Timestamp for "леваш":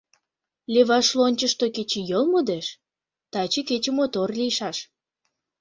0.73-1.07